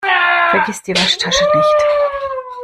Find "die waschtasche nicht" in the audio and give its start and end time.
0.81-1.85